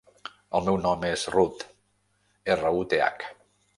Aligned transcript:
El 0.59 0.63
meu 0.69 0.77
nom 0.85 1.05
és 1.09 1.25
Ruth: 1.35 1.63
erra, 2.55 2.73
u, 2.81 2.89
te, 2.95 3.03
hac. 3.09 3.29